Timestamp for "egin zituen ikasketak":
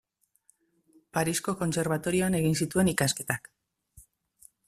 2.39-3.53